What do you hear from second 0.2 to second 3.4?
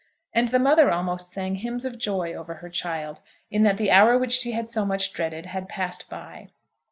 And the mother almost sang hymns of joy over her child,